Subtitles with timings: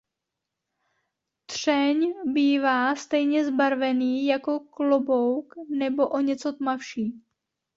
[1.45, 7.23] Třeň bývá stejně zbarvený jako klobouk nebo o něco tmavší.